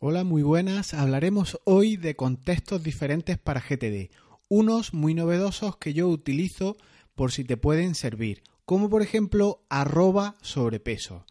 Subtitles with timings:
[0.00, 0.94] Hola, muy buenas.
[0.94, 4.12] Hablaremos hoy de contextos diferentes para GTD,
[4.48, 6.76] unos muy novedosos que yo utilizo
[7.16, 11.26] por si te pueden servir, como por ejemplo arroba sobrepeso.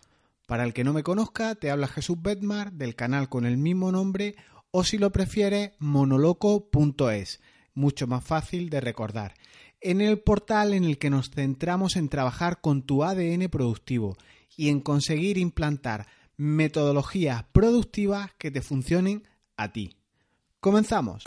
[0.47, 3.93] Para el que no me conozca, te habla Jesús Bedmar del canal con el mismo
[3.93, 4.35] nombre
[4.71, 7.39] o si lo prefieres, monoloco.es,
[7.73, 9.35] mucho más fácil de recordar.
[9.79, 14.17] En el portal en el que nos centramos en trabajar con tu ADN productivo
[14.57, 16.05] y en conseguir implantar
[16.37, 19.27] metodologías productivas que te funcionen
[19.57, 19.97] a ti.
[20.59, 21.23] Comenzamos.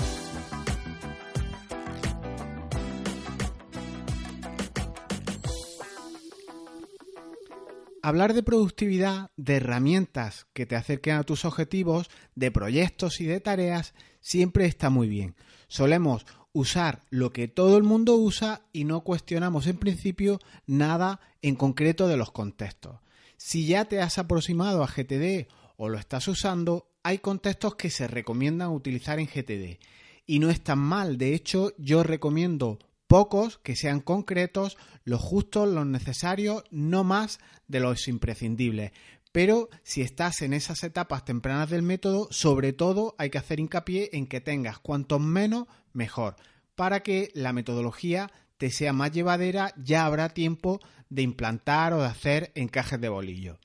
[8.03, 13.41] Hablar de productividad, de herramientas que te acerquen a tus objetivos, de proyectos y de
[13.41, 15.35] tareas, siempre está muy bien.
[15.69, 21.57] Solemos usar lo que todo el mundo usa y no cuestionamos en principio nada en
[21.57, 23.01] concreto de los contextos.
[23.43, 28.07] Si ya te has aproximado a GTD o lo estás usando, hay contextos que se
[28.07, 29.81] recomiendan utilizar en GTD.
[30.27, 35.71] Y no es tan mal, de hecho yo recomiendo pocos que sean concretos, los justos,
[35.71, 38.93] los necesarios, no más de los imprescindibles.
[39.33, 44.11] Pero si estás en esas etapas tempranas del método, sobre todo hay que hacer hincapié
[44.13, 46.37] en que tengas cuantos menos mejor,
[46.75, 48.31] para que la metodología
[48.61, 53.59] te sea más llevadera, ya habrá tiempo de implantar o de hacer encajes de bolillo.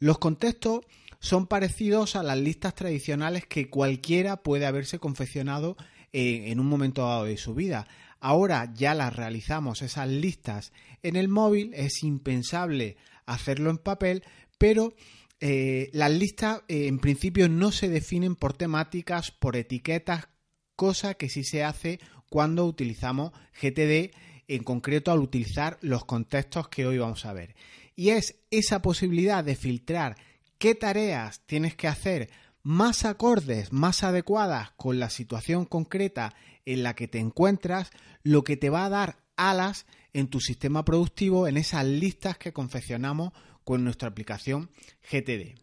[0.00, 0.80] Los contextos
[1.20, 5.76] son parecidos a las listas tradicionales que cualquiera puede haberse confeccionado
[6.12, 7.86] en un momento dado de su vida.
[8.18, 10.72] Ahora ya las realizamos esas listas
[11.04, 12.96] en el móvil, es impensable
[13.26, 14.24] hacerlo en papel,
[14.58, 14.94] pero
[15.38, 20.26] eh, las listas eh, en principio no se definen por temáticas, por etiquetas,
[20.74, 22.00] cosa que sí se hace
[22.34, 23.30] cuando utilizamos
[23.62, 24.10] GTD,
[24.48, 27.54] en concreto al utilizar los contextos que hoy vamos a ver.
[27.94, 30.16] Y es esa posibilidad de filtrar
[30.58, 32.30] qué tareas tienes que hacer
[32.64, 37.92] más acordes, más adecuadas con la situación concreta en la que te encuentras,
[38.24, 42.52] lo que te va a dar alas en tu sistema productivo, en esas listas que
[42.52, 44.72] confeccionamos con nuestra aplicación
[45.08, 45.54] GTD.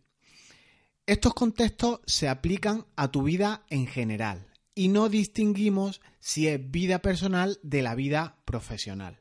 [1.05, 4.50] Estos contextos se aplican a tu vida en general,
[4.81, 9.19] y no distinguimos si es vida personal de la vida profesional.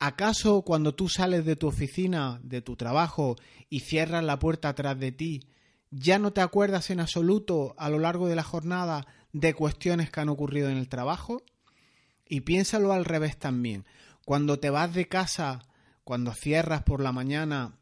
[0.00, 3.36] ¿Acaso cuando tú sales de tu oficina, de tu trabajo
[3.70, 5.46] y cierras la puerta atrás de ti,
[5.92, 10.18] ya no te acuerdas en absoluto a lo largo de la jornada de cuestiones que
[10.18, 11.44] han ocurrido en el trabajo?
[12.28, 13.84] Y piénsalo al revés también.
[14.24, 15.68] Cuando te vas de casa,
[16.02, 17.78] cuando cierras por la mañana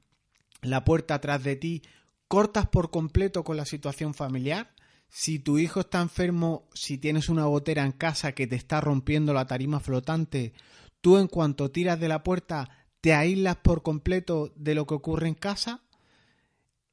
[0.61, 1.81] la puerta atrás de ti,
[2.29, 4.72] ¿cortas por completo con la situación familiar?
[5.15, 9.35] Si tu hijo está enfermo, si tienes una gotera en casa que te está rompiendo
[9.35, 10.55] la tarima flotante,
[11.03, 12.71] tú en cuanto tiras de la puerta
[13.03, 15.83] te aíslas por completo de lo que ocurre en casa.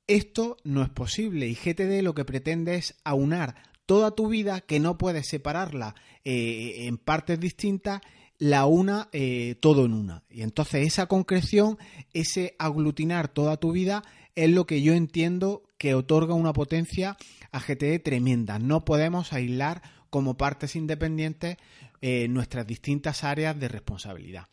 [0.05, 4.81] Esto no es posible y GTD lo que pretende es aunar toda tu vida, que
[4.81, 8.01] no puedes separarla eh, en partes distintas,
[8.37, 10.25] la una eh, todo en una.
[10.29, 11.77] Y entonces esa concreción,
[12.11, 14.03] ese aglutinar toda tu vida,
[14.35, 17.17] es lo que yo entiendo que otorga una potencia
[17.51, 18.59] a GTD tremenda.
[18.59, 21.57] No podemos aislar como partes independientes
[22.01, 24.47] eh, nuestras distintas áreas de responsabilidad.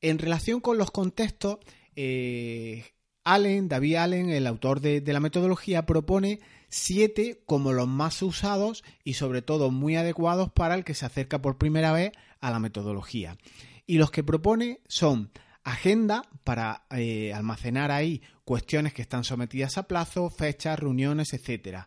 [0.00, 1.58] En relación con los contextos,
[1.96, 2.84] eh,
[3.24, 8.82] Allen, David Allen, el autor de, de, la metodología, propone siete como los más usados
[9.04, 12.58] y sobre todo muy adecuados para el que se acerca por primera vez a la
[12.58, 13.36] metodología.
[13.86, 15.30] Y los que propone son
[15.64, 21.86] agenda para eh, almacenar ahí cuestiones que están sometidas a plazo, fechas, reuniones, etcétera.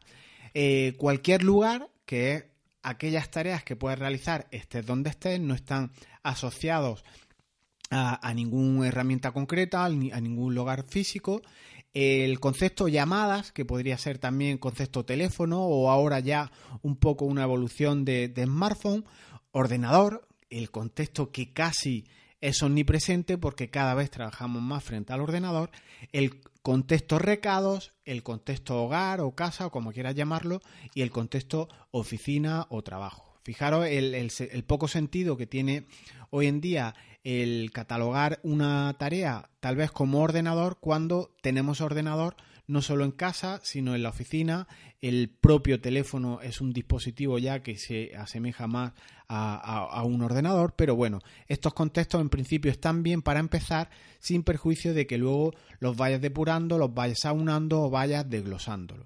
[0.52, 2.46] Eh, cualquier lugar que es
[2.82, 5.92] aquellas tareas que puedes realizar estés donde estés, no están
[6.24, 7.04] asociados
[7.92, 11.44] a, ninguna herramienta concreta, a ningún lugar físico.
[11.94, 17.44] El concepto llamadas, que podría ser también concepto teléfono o ahora ya un poco una
[17.44, 19.06] evolución de smartphone,
[19.52, 22.06] ordenador, el contexto que casi
[22.42, 25.72] es omnipresente porque cada vez trabajamos más frente al ordenador,
[26.12, 30.62] el contexto recados, el contexto hogar o casa o como quieras llamarlo
[30.94, 33.40] y el contexto oficina o trabajo.
[33.44, 35.86] Fijaros el, el, poco sentido que tiene
[36.32, 42.36] hoy en día el catalogar una tarea tal vez como ordenador cuando tenemos ordenador
[42.68, 44.68] no solo en casa, sino en la oficina.
[45.02, 48.94] El propio teléfono es un dispositivo ya que se asemeja más
[49.28, 53.90] a, un ordenador, pero bueno, estos contextos en principio están bien para empezar
[54.20, 59.04] sin perjuicio de que luego los vayas depurando, los vayas aunando o vayas desglosándolo.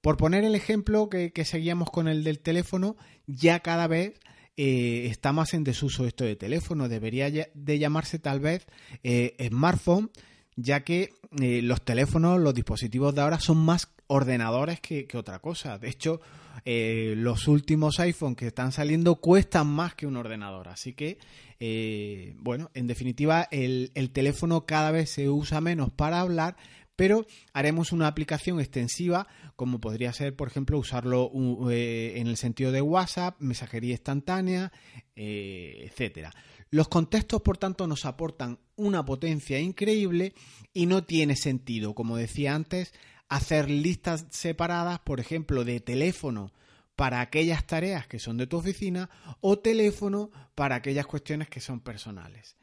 [0.00, 2.96] Por poner el ejemplo que, seguíamos con el del teléfono,
[3.26, 4.18] ya cada vez
[4.56, 6.88] eh, está más en desuso esto de teléfono.
[6.88, 8.66] Debería de llamarse tal vez
[9.04, 10.10] eh, smartphone
[10.56, 15.78] ya que eh, los teléfonos, los dispositivos de ahora son más ordenadores que, otra cosa.
[15.78, 16.20] De hecho,
[16.64, 20.68] eh, los últimos iPhone que están saliendo cuestan más que un ordenador.
[20.68, 21.18] Así que,
[21.58, 26.56] eh, bueno, en definitiva, el, teléfono cada vez se usa menos para hablar,
[26.94, 29.26] pero haremos una aplicación extensiva,
[29.56, 31.30] como podría ser, por ejemplo, usarlo
[31.70, 34.70] en el sentido de WhatsApp, mensajería instantánea,
[35.16, 36.32] etcétera.
[36.72, 40.32] Los contextos, por tanto, nos aportan una potencia increíble
[40.72, 42.94] y no tiene sentido, como decía antes,
[43.28, 46.50] hacer listas separadas, por ejemplo, de teléfono
[46.96, 49.10] para aquellas tareas que son de tu oficina
[49.42, 52.56] o teléfono para aquellas cuestiones que son personales.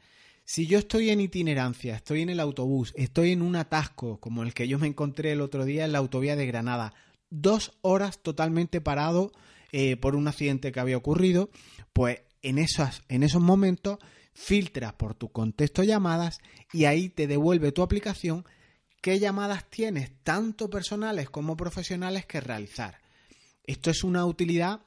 [0.44, 4.54] Si yo estoy en itinerancia, estoy en el autobús, estoy en un atasco como el
[4.54, 6.94] que yo me encontré el otro día en la autovía de Granada,
[7.30, 9.30] dos horas totalmente parado
[9.70, 11.48] eh, por un accidente que había ocurrido,
[11.92, 12.58] pues en,
[13.08, 13.98] en esos momentos
[14.32, 16.40] filtras por tu contexto llamadas
[16.72, 18.44] y ahí te devuelve tu aplicación
[19.00, 23.00] qué llamadas tienes, tanto personales como profesionales, que realizar.
[23.64, 24.80] Esto es una utilidad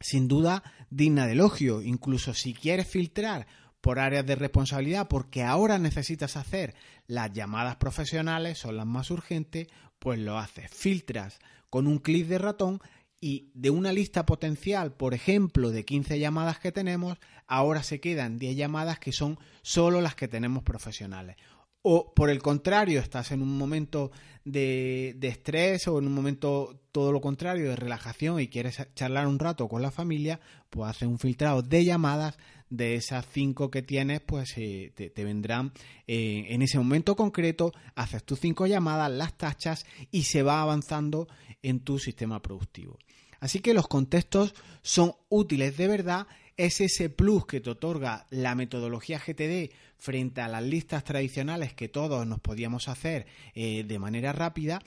[0.00, 3.46] sin duda digna de elogio, incluso si quieres filtrar
[3.80, 6.74] por áreas de responsabilidad porque ahora necesitas hacer
[7.06, 9.68] las llamadas profesionales, son las más urgentes,
[9.98, 10.70] pues lo haces.
[10.70, 12.80] Filtras con un clic de ratón
[13.24, 18.36] y de una lista potencial, por ejemplo, de 15 llamadas que tenemos, ahora se quedan
[18.36, 21.36] 10 llamadas que son solo las que tenemos profesionales.
[21.82, 24.10] O por el contrario, estás en un momento
[24.44, 29.38] de, estrés o en un momento todo lo contrario de relajación y quieres charlar un
[29.38, 32.36] rato con la familia, pues haces un filtrado de llamadas
[32.70, 35.72] de esas 5 que tienes, pues eh, te, vendrán
[36.08, 41.28] eh, en ese momento concreto, haces tus 5 llamadas, las tachas y se va avanzando
[41.62, 42.98] en tu sistema productivo.
[43.42, 48.54] Así que los contextos son útiles de verdad, es ese plus que te otorga la
[48.54, 54.32] metodología GTD frente a las listas tradicionales que todos nos podíamos hacer eh, de manera
[54.32, 54.80] rápida,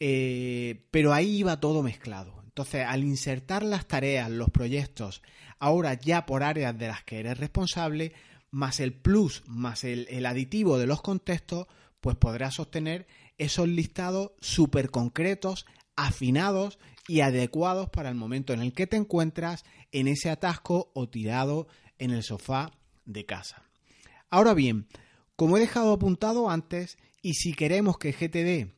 [0.00, 2.42] eh, pero ahí iba todo mezclado.
[2.46, 5.20] Entonces, al insertar las tareas, los proyectos,
[5.58, 8.14] ahora ya por áreas de las que eres responsable,
[8.50, 11.66] más el plus, más el, el aditivo de los contextos,
[12.00, 13.06] pues podrás obtener
[13.36, 16.78] esos listados súper concretos, afinados
[17.08, 21.66] y adecuados para el momento en el que te encuentras en ese atasco o tirado
[21.98, 22.70] en el sofá
[23.06, 23.62] de casa.
[24.30, 24.86] Ahora bien,
[25.34, 28.72] como he dejado apuntado antes, y si queremos que GTD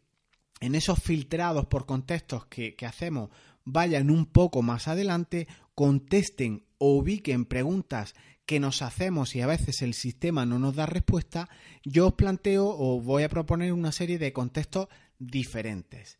[0.61, 3.31] en esos filtrados por contextos que, hacemos
[3.65, 8.15] vayan un poco más adelante, contesten o ubiquen preguntas
[8.47, 11.49] que nos hacemos y a veces el sistema no nos da respuesta,
[11.85, 14.89] yo os planteo o voy a proponer una serie de contextos
[15.19, 16.20] diferentes.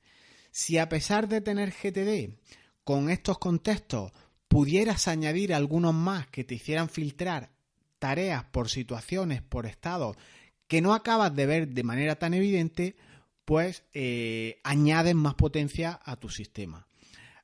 [0.51, 2.35] Si a pesar de tener GTD,
[2.85, 4.13] con estos contextos
[4.49, 7.51] pudieras añadir algunos más que te hicieran filtrar
[7.99, 10.17] tareas por situaciones, por estados
[10.67, 12.97] que no acabas de ver de manera tan evidente,
[13.45, 16.87] pues eh, añades más potencia a tu sistema.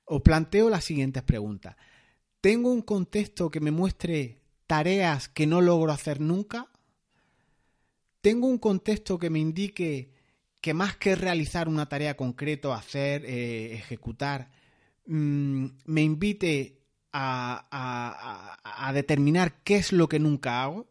[0.05, 1.77] Os planteo las siguientes preguntas.
[2.41, 6.69] ¿Tengo un contexto que me muestre tareas que no logro hacer nunca?
[8.21, 10.13] ¿Tengo un contexto que me indique
[10.61, 14.51] que más que realizar una tarea concreta, hacer, eh, ejecutar,
[15.07, 16.77] mm, me invite
[17.13, 20.87] a, determinar qué es lo que nunca hago.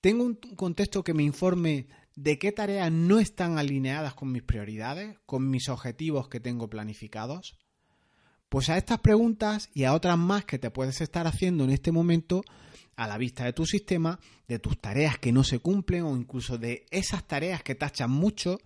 [0.00, 1.86] Tengo un contexto que me informe
[2.16, 7.56] de qué tareas no están alineadas con mis prioridades, con mis objetivos que tengo planificados.
[8.48, 11.92] Pues a estas preguntas y a otras más que te puedes estar haciendo en este
[11.92, 12.42] momento,
[13.00, 16.58] a la vista de tu sistema, de tus tareas que no se cumplen o incluso
[16.58, 18.60] de esas tareas que tachan mucho,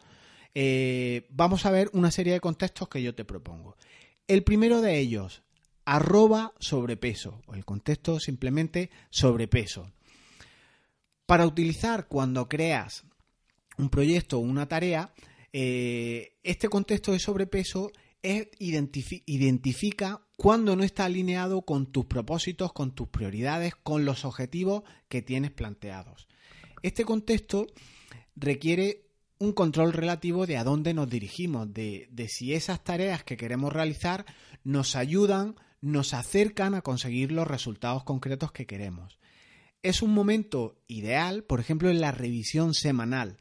[0.56, 3.76] eh, vamos a ver una serie de contextos que yo te propongo.
[4.26, 5.44] El primero de ellos,
[5.84, 9.92] arroba sobrepeso, o el contexto simplemente sobrepeso.
[11.26, 13.04] Para utilizar cuando creas
[13.78, 15.14] un proyecto o una tarea,
[15.52, 17.92] eh, este contexto de sobrepeso
[18.24, 24.82] es, identifica cuando no está alineado con tus propósitos, con tus prioridades, con los objetivos
[25.08, 26.26] que tienes planteados.
[26.82, 27.66] Este contexto
[28.34, 29.04] requiere
[29.38, 34.24] un control relativo de a dónde nos dirigimos, de, si esas tareas que queremos realizar
[34.64, 39.18] nos ayudan, nos acercan a conseguir los resultados concretos que queremos.
[39.82, 43.36] Es un momento ideal, por ejemplo, en la revisión semanal,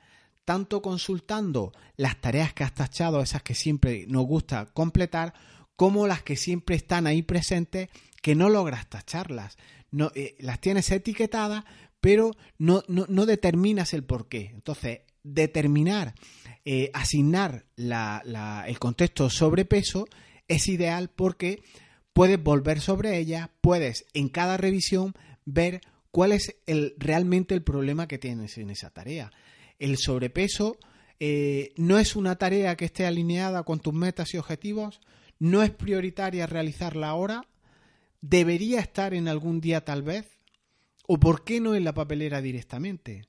[0.45, 5.33] tanto consultando las tareas que has tachado, esas que siempre nos gusta completar,
[5.75, 7.89] como las que siempre están ahí presentes
[8.21, 9.57] que no logras tacharlas.
[9.91, 11.65] No, eh, las tienes etiquetadas,
[12.01, 14.51] pero no, no, no determinas el por qué.
[14.53, 16.13] Entonces, determinar,
[16.65, 20.07] eh, asignar el contexto sobrepeso
[20.47, 21.63] es ideal porque
[22.11, 25.13] puedes volver sobre ella, puedes en cada revisión
[25.45, 25.81] ver
[26.11, 29.31] cuál es el, realmente el problema que tienes en esa tarea.
[29.83, 30.77] El sobrepeso
[31.19, 35.01] eh, no es una tarea que esté alineada con tus metas y objetivos,
[35.39, 37.49] no es prioritaria realizarla ahora,
[38.21, 40.39] debería estar en algún día tal vez,
[41.05, 43.27] o por qué no en la papelera directamente.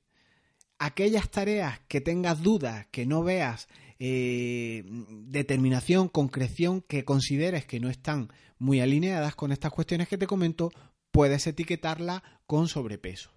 [0.78, 3.66] Aquellas tareas que tengas dudas, que no veas
[3.98, 10.28] eh, determinación, concreción, que consideres que no están muy alineadas con estas cuestiones que te
[10.28, 10.70] comento,
[11.10, 13.32] puedes etiquetarla con sobrepeso.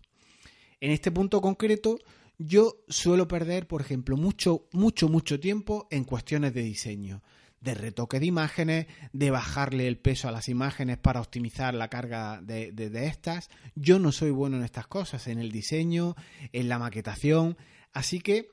[0.79, 1.97] En este punto concreto,
[2.37, 7.23] yo suelo perder, por ejemplo, mucho, mucho, mucho tiempo en cuestiones de diseño,
[7.61, 12.39] de retoque de imágenes, de bajarle el peso a las imágenes para optimizar la carga
[12.41, 13.49] de, de estas.
[13.75, 16.15] Yo no soy bueno en estas cosas, en el diseño,
[16.53, 17.57] en la maquetación,
[17.93, 18.51] así que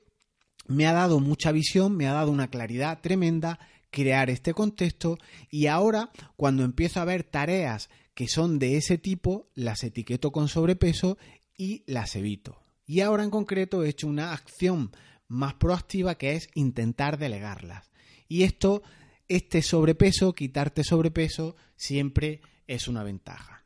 [0.67, 3.59] me ha dado mucha visión, me ha dado una claridad tremenda
[3.91, 5.19] crear este contexto
[5.51, 10.49] y ahora cuando empiezo a ver tareas que son de ese tipo, las etiqueto con
[10.49, 11.19] sobrepeso
[11.57, 12.64] y las evito.
[12.87, 14.93] Y ahora en concreto he hecho una acción
[15.29, 17.91] más proactiva que es intentar delegarlas.
[18.29, 18.83] Y esto,
[19.29, 23.65] este sobrepeso, quitarte sobrepeso, siempre es una ventaja.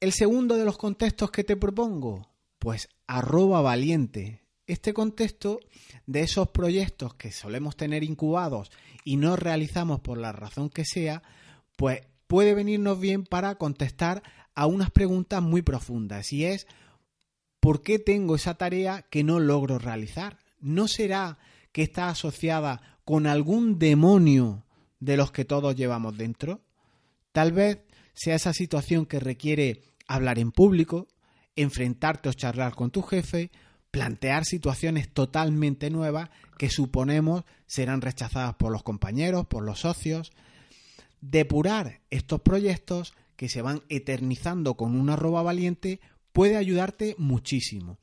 [0.00, 4.42] El segundo de los contextos que te propongo, pues arroba valiente.
[4.66, 5.60] Este contexto
[6.06, 8.70] de esos proyectos que solemos tener incubados
[9.02, 11.22] y no realizamos por la razón que sea,
[11.76, 14.22] pues puede venirnos bien para contestar
[14.54, 16.66] a unas preguntas muy profundas y es
[17.68, 20.38] ¿por qué tengo esa tarea que no logro realizar?
[20.58, 21.36] ¿No será
[21.70, 24.64] que está asociada con algún demonio
[25.00, 26.62] de los que todos llevamos dentro?
[27.30, 27.80] Tal vez
[28.14, 31.08] sea esa situación que requiere hablar en público,
[31.56, 33.50] enfrentarte o charlar con tu jefe,
[33.90, 40.32] plantear situaciones totalmente nuevas que suponemos serán rechazadas por los compañeros, por los socios,
[41.20, 46.00] depurar estos proyectos que se van eternizando con una roba valiente
[46.38, 47.98] puede ayudarte muchísimo.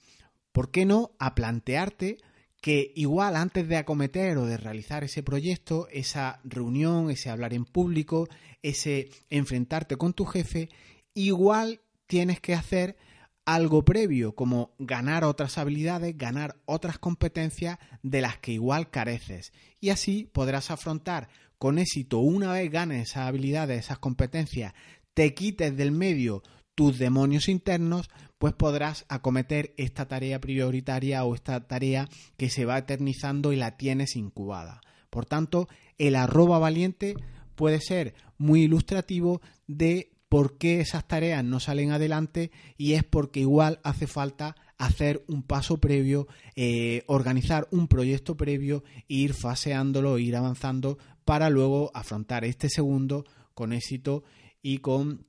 [0.52, 2.18] ¿Por qué no a plantearte
[2.60, 7.64] que igual antes de acometer o de realizar ese proyecto, esa reunión, ese hablar en
[7.64, 8.28] público,
[8.62, 10.68] ese enfrentarte con tu jefe,
[11.14, 12.98] igual tienes que hacer
[13.46, 19.54] algo previo, como ganar otras habilidades, ganar otras competencias de las que igual careces.
[19.80, 24.74] Y así podrás afrontar con éxito, una vez ganes esas habilidades, esas competencias,
[25.14, 26.44] te quites del medio
[26.76, 32.78] tus demonios internos, pues podrás acometer esta tarea prioritaria o esta tarea que se va
[32.78, 34.82] eternizando y la tienes incubada.
[35.10, 35.68] Por tanto,
[35.98, 37.16] el arroba valiente
[37.56, 43.40] puede ser muy ilustrativo de por qué esas tareas no salen adelante y es porque
[43.40, 46.28] igual hace falta hacer un paso previo,
[46.58, 53.72] eh, organizar un proyecto previo ir faseándolo, ir avanzando para luego afrontar este segundo con
[53.72, 54.24] éxito
[54.62, 55.26] y con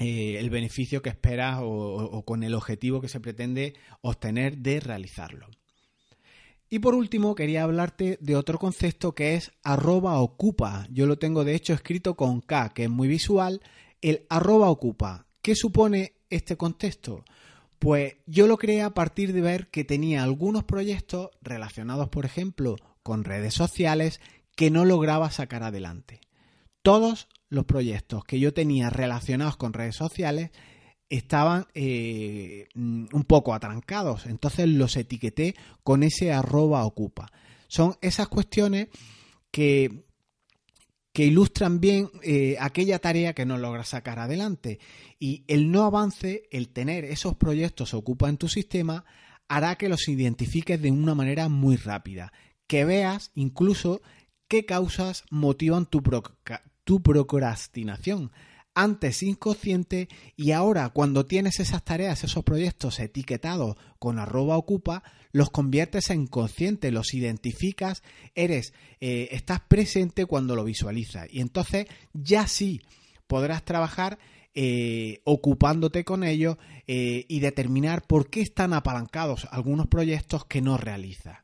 [0.00, 5.46] eh, el beneficio que esperas o, con el objetivo que se pretende obtener de realizarlo.
[6.68, 10.88] Y por último, quería hablarte de otro concepto que es arroba ocupa.
[10.90, 13.60] Yo lo tengo de hecho escrito con K, que es muy visual.
[14.00, 15.26] El arroba ocupa.
[15.42, 17.24] ¿Qué supone este contexto?
[17.78, 22.76] Pues yo lo creé a partir de ver que tenía algunos proyectos relacionados, por ejemplo,
[23.02, 24.20] con redes sociales
[24.56, 26.20] que no lograba sacar adelante.
[26.82, 30.50] Todos los proyectos que yo tenía relacionados con redes sociales
[31.08, 37.30] estaban eh, un poco atrancados, entonces los etiqueté con ese arroba ocupa.
[37.68, 38.88] Son esas cuestiones
[39.50, 40.04] que,
[41.12, 44.80] que ilustran bien eh, aquella tarea que no logras sacar adelante.
[45.18, 49.04] Y el no avance, el tener esos proyectos ocupa en tu sistema,
[49.48, 52.32] hará que los identifiques de una manera muy rápida,
[52.66, 54.02] que veas incluso
[54.48, 56.02] qué causas motivan tu,
[56.84, 58.30] tu procrastinación.
[58.76, 65.50] Antes inconsciente y ahora cuando tienes esas tareas, esos proyectos etiquetados con arroba ocupa, los
[65.50, 68.02] conviertes en consciente, los identificas,
[68.34, 71.28] eres, eh, estás presente cuando lo visualizas.
[71.30, 72.80] Y entonces ya sí
[73.26, 74.18] podrás trabajar
[74.54, 80.76] eh, ocupándote con ellos eh, y determinar por qué están apalancados algunos proyectos que no
[80.78, 81.38] realizas.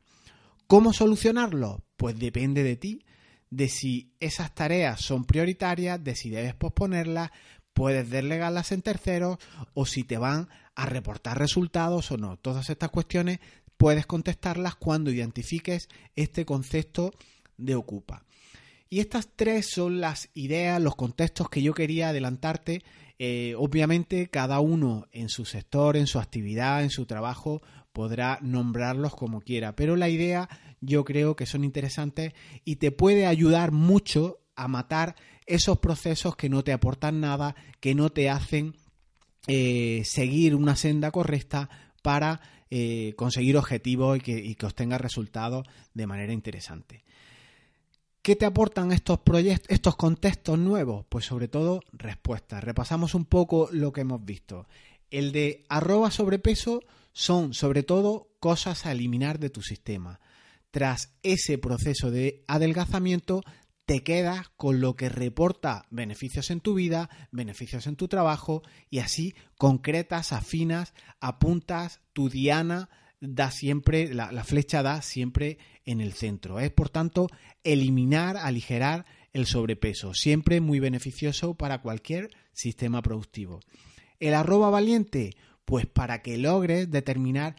[0.67, 1.83] ¿Cómo solucionarlo?
[1.97, 3.03] Pues depende de ti
[3.51, 7.29] de si esas tareas son prioritarias, de si debes posponerlas,
[7.73, 9.37] puedes delegarlas en terceros
[9.73, 12.37] o si te van a reportar resultados o no.
[12.37, 13.39] Todas estas cuestiones
[13.77, 17.11] puedes contestarlas cuando identifiques este concepto
[17.57, 18.25] de ocupa.
[18.89, 22.83] Y estas tres son las ideas, los contextos que yo quería adelantarte.
[23.23, 27.61] Eh, obviamente cada uno en su sector, en su actividad, en su trabajo,
[27.93, 30.49] podrá nombrarlos como quiera, pero la idea
[30.79, 32.33] yo creo que son interesantes
[32.65, 37.93] y te puede ayudar mucho a matar esos procesos que no te aportan nada, que
[37.93, 38.75] no te hacen
[39.45, 41.69] eh, seguir una senda correcta
[42.01, 47.03] para eh, conseguir objetivos y que, y que obtengas resultados de manera interesante.
[48.21, 51.05] ¿Qué te aportan estos proyectos, estos contextos nuevos?
[51.09, 52.63] Pues sobre todo respuestas.
[52.63, 54.67] Repasamos un poco lo que hemos visto.
[55.09, 60.19] El de arroba sobrepeso son sobre todo cosas a eliminar de tu sistema.
[60.69, 63.41] Tras ese proceso de adelgazamiento,
[63.85, 68.61] te quedas con lo que reporta beneficios en tu vida, beneficios en tu trabajo
[68.91, 72.87] y así concretas, afinas, apuntas tu diana
[73.21, 76.59] da siempre, la, la, flecha da siempre en el centro.
[76.59, 77.27] Es por tanto
[77.63, 83.59] eliminar, aligerar el sobrepeso, siempre muy beneficioso para cualquier sistema productivo.
[84.19, 85.35] El arroba valiente,
[85.65, 87.55] pues para que logres determinar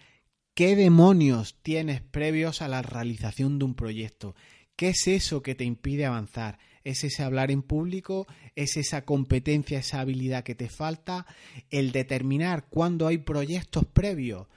[0.54, 4.34] qué demonios tienes previos a la realización de un proyecto,
[4.76, 6.58] ¿Qué es eso que te impide avanzar?
[6.82, 8.26] ¿Es ese hablar en público?
[8.56, 11.26] ¿Es esa competencia, esa habilidad que te falta?
[11.70, 14.48] El determinar cuándo hay proyectos previos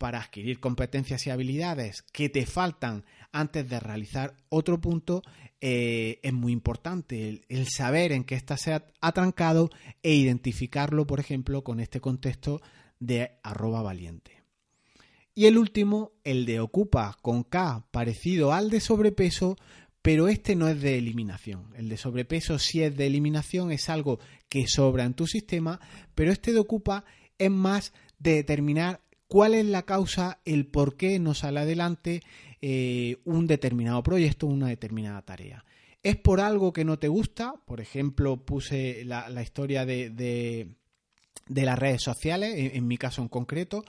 [0.00, 5.22] para adquirir competencias y habilidades que te faltan antes de realizar otro punto
[5.60, 7.42] eh, es muy importante.
[7.50, 8.66] El, saber en qué estás
[9.02, 9.68] atrancado
[10.02, 12.62] e identificarlo, por ejemplo, con este contexto
[12.98, 14.42] de arroba valiente.
[15.34, 19.58] Y el último, el de ocupa con K, parecido al de sobrepeso,
[20.00, 21.74] pero este no es de eliminación.
[21.76, 25.78] El de sobrepeso sí es de eliminación, es algo que sobra en tu sistema,
[26.14, 27.04] pero este de ocupa
[27.36, 32.20] es más de determinar cuál es la causa, el por qué no sale adelante
[32.60, 35.64] eh, un determinado proyecto, una determinada tarea.
[36.02, 37.54] ¿Es por algo que no te gusta?
[37.64, 40.74] Por ejemplo, puse la, historia de, de,
[41.46, 43.84] de, las redes sociales, en, en mi caso en concreto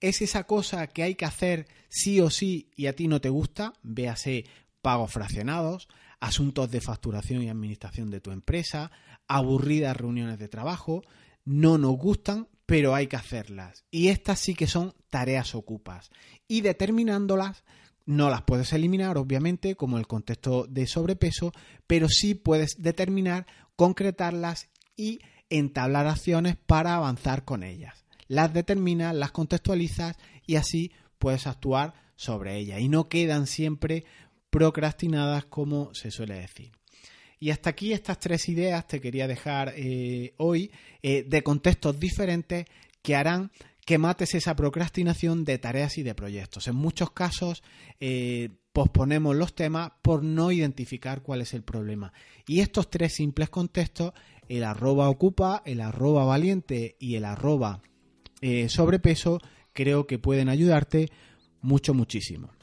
[0.00, 3.28] es esa cosa que hay que hacer sí o sí y a ti no te
[3.28, 4.44] gusta, véase
[4.82, 5.88] pagos fraccionados,
[6.20, 8.90] asuntos de facturación y administración de tu empresa,
[9.26, 11.02] aburridas reuniones de trabajo,
[11.44, 13.84] no nos gustan, pero hay que hacerlas.
[13.90, 16.10] Y estas sí que son tareas ocupas.
[16.46, 17.64] Y determinándolas,
[18.04, 21.52] no las puedes eliminar, obviamente, como el contexto de sobrepeso,
[21.86, 23.46] pero sí puedes determinar,
[23.76, 31.46] concretarlas y entablar acciones para avanzar con ellas las determinas, las contextualizas y así puedes
[31.46, 34.04] actuar sobre ellas y no quedan siempre
[34.50, 36.75] procrastinadas como se suele decir.
[37.38, 40.70] Y hasta aquí estas tres ideas te quería dejar eh, hoy
[41.02, 42.66] eh, de contextos diferentes
[43.02, 43.50] que harán
[43.86, 46.66] que mates esa procrastinación de tareas y de proyectos.
[46.66, 47.62] En muchos casos
[48.00, 52.12] eh, posponemos los temas por no identificar cuál es el problema.
[52.48, 54.12] Y estos tres simples contextos,
[54.48, 57.80] el arroba ocupa, el arroba valiente y el arroba
[58.40, 59.38] eh, sobrepeso
[59.72, 61.10] creo que pueden ayudarte
[61.62, 62.55] mucho, muchísimo.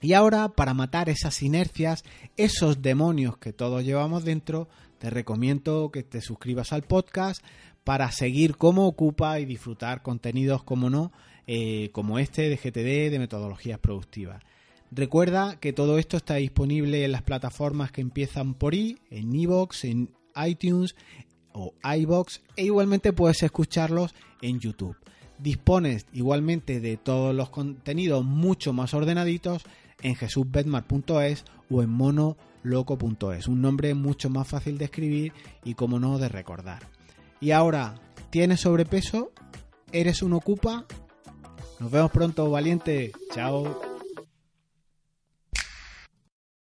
[0.00, 2.04] Y ahora, para matar esas inercias,
[2.36, 7.44] esos demonios que todos llevamos dentro, te recomiendo que te suscribas al podcast
[7.84, 11.12] para seguir cómo ocupa y disfrutar contenidos como no,
[11.46, 14.42] eh, como este de GTD, de metodologías productivas.
[14.90, 19.84] Recuerda que todo esto está disponible en las plataformas que empiezan por I, en iVoox,
[19.84, 20.10] en
[20.46, 20.94] iTunes,
[21.52, 24.96] o iBox e igualmente puedes escucharlos en YouTube.
[25.38, 29.64] Dispones igualmente de todos los contenidos mucho más ordenaditos
[30.02, 35.32] en jesusbetmar.es o en monoloco.es, un nombre mucho más fácil de escribir
[35.64, 36.82] y como no de recordar.
[37.40, 37.94] Y ahora,
[38.30, 39.32] ¿tienes sobrepeso?
[39.92, 40.86] ¿Eres un ocupa?
[41.78, 43.12] Nos vemos pronto, valiente.
[43.32, 43.87] Chao.